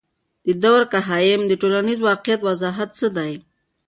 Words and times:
د 0.45 0.47
دورکهايم 0.65 1.41
د 1.47 1.51
ټولنیز 1.61 1.99
واقعیت 2.07 2.39
وضاحت 2.43 2.89
څه 2.99 3.07
دی؟ 3.17 3.33